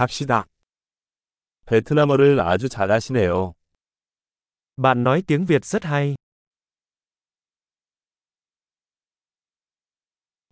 갑시다. 0.00 0.45
베트남어를 1.65 2.39
아주 2.39 2.69
잘하시네요. 2.69 3.53
Bạn 4.77 5.03
nói 5.03 5.21
tiếng 5.21 5.45
Việt 5.45 5.65
rất 5.65 5.85
hay. 5.85 6.15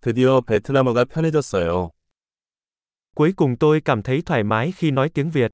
드디어 0.02 0.42
베트남어가 0.42 1.06
편해졌어요. 1.06 1.90
Cuối 3.16 3.34
cùng 3.36 3.58
tôi 3.60 3.82
cảm 3.86 4.02
thấy 4.04 4.22
thoải 4.26 4.44
mái 4.44 4.72
khi 4.72 4.92
nói 4.92 5.10
tiếng 5.10 5.30
Việt. 5.32 5.52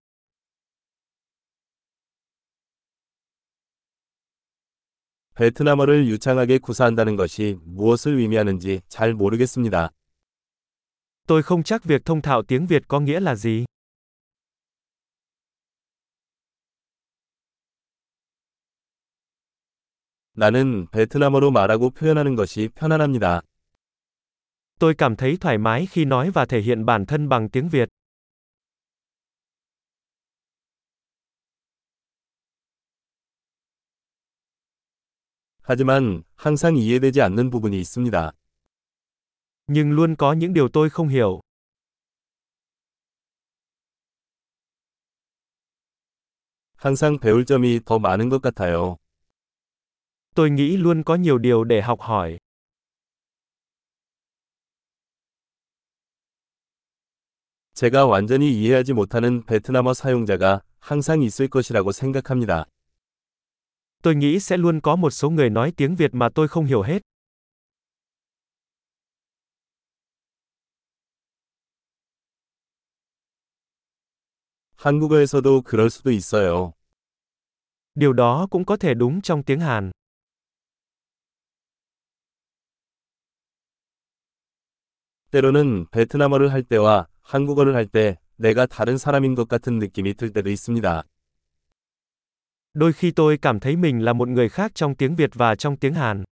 베트남어를 5.35 6.07
유창하게 6.07 6.59
구사한다는 6.59 7.15
것이 7.17 7.57
무엇을 7.65 8.17
의미하는지 8.17 8.81
잘 8.87 9.13
모르겠습니다. 9.13 9.89
Tôi 11.27 11.43
không 11.43 11.63
chắc 11.63 11.83
việc 11.83 12.05
thông 12.05 12.21
thạo 12.21 12.43
tiếng 12.43 12.67
Việt 12.67 12.87
có 12.87 12.99
nghĩa 12.99 13.19
là 13.19 13.35
gì. 13.35 13.65
나는 20.35 20.87
베트남어로 20.91 21.51
말하고 21.51 21.89
표현하는 21.91 22.35
것이 22.35 22.69
편안합니다. 22.75 23.41
Tôi 24.79 24.93
cảm 24.97 25.15
thấy 25.15 25.37
thoải 25.37 25.57
mái 25.57 25.85
khi 25.85 26.05
nói 26.05 26.31
và 26.31 26.45
thể 26.45 26.61
hiện 26.61 26.85
bản 26.85 27.05
thân 27.05 27.29
bằng 27.29 27.49
tiếng 27.49 27.69
Việt. 27.69 27.89
하지만 35.61 36.23
항상 36.35 36.75
이해되지 36.75 37.21
않는 37.21 37.49
부분이 37.49 37.79
있습니다. 37.79 38.31
Nhưng 39.67 39.91
luôn 39.91 40.15
có 40.15 40.33
những 40.33 40.53
điều 40.53 40.69
tôi 40.69 40.89
không 40.89 41.07
hiểu. 41.07 41.41
항상 46.75 47.17
배울 47.19 47.45
점이 47.45 47.79
더 47.85 47.97
많은 47.97 48.29
것 48.29 48.41
같아요. 48.41 48.97
Tôi 50.34 50.50
nghĩ 50.50 50.76
luôn 50.76 51.02
có 51.02 51.14
nhiều 51.14 51.38
điều 51.38 51.64
để 51.64 51.82
học 51.82 52.00
hỏi. 52.00 52.38
제가 57.74 58.06
완전히 58.06 58.52
이해하지 58.52 58.92
못하는 58.92 59.42
베트남어 59.46 59.94
사용자가 59.94 60.62
항상 60.80 61.22
있을 61.22 61.48
것이라고 61.48 61.92
생각합니다. 61.92 62.66
Tôi 64.02 64.14
nghĩ 64.14 64.40
sẽ 64.40 64.56
luôn 64.56 64.80
có 64.80 64.96
một 64.96 65.10
số 65.10 65.30
người 65.30 65.50
nói 65.50 65.72
tiếng 65.76 65.96
Việt 65.96 66.14
mà 66.14 66.28
tôi 66.34 66.48
không 66.48 66.64
hiểu 66.64 66.82
hết. 66.82 67.02
한국어에서도 74.76 75.62
그럴 75.62 75.90
수도 75.90 76.10
있어요. 76.10 76.72
Điều 77.94 78.12
đó 78.12 78.46
cũng 78.50 78.64
có 78.64 78.76
thể 78.76 78.94
đúng 78.94 79.20
trong 79.20 79.42
tiếng 79.42 79.60
Hàn. 79.60 79.90
때로는 85.35 85.87
베트남어를 85.91 86.53
할 86.53 86.63
때와 86.63 87.07
한국어를 87.21 87.75
할 87.75 87.87
때 87.87 88.17
내가 88.37 88.65
다른 88.65 88.97
사람인 88.97 89.35
것 89.35 89.49
같은 89.49 89.79
느낌이 89.79 90.13
들 90.13 90.31
때도 90.31 90.49
있습니다. 90.49 91.03
Đôi 92.73 92.93
khi 92.93 93.11
tôi 93.11 93.37
cảm 93.37 93.59
thấy 93.59 93.75
mình 93.75 93.99
là 93.99 94.13
một 94.13 94.29
người 94.29 94.49
khác 94.49 94.71
trong 94.75 94.95
tiếng 94.95 95.15
Việt 95.15 95.29
và 95.33 95.55
trong 95.55 95.77
tiếng 95.77 95.93
Hàn. 95.93 96.23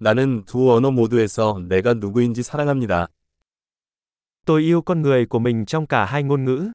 나는 0.00 0.44
두 0.44 0.72
언어 0.72 0.90
모두에서 0.90 1.60
내가 1.68 1.94
누구인지 1.94 2.42
사랑합니다. 2.42 3.06
Tôi 4.44 4.62
yêu 4.62 4.82
con 4.82 5.02
người 5.02 5.26
của 5.26 5.38
mình 5.38 5.66
trong 5.66 5.86
cả 5.86 6.04
hai 6.04 6.22
ngôn 6.22 6.44
ngữ. 6.44 6.72